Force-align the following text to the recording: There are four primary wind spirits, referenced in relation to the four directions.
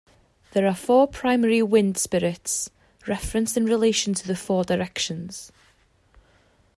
There 0.53 0.65
are 0.65 0.73
four 0.73 1.07
primary 1.07 1.61
wind 1.61 1.95
spirits, 1.95 2.71
referenced 3.05 3.55
in 3.55 3.65
relation 3.67 4.15
to 4.15 4.25
the 4.25 4.35
four 4.35 4.63
directions. 4.63 5.51